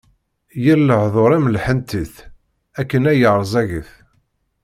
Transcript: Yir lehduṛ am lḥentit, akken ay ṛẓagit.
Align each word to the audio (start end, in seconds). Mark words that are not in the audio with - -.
Yir 0.63 0.79
lehduṛ 0.87 1.31
am 1.37 1.49
lḥentit, 1.55 2.15
akken 2.79 3.03
ay 3.11 3.21
ṛẓagit. 3.41 3.89